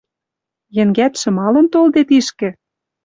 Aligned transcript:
Енгӓтшӹ 0.81 1.29
малын 1.37 1.65
толде 1.73 2.01
тишкӹ? 2.09 2.49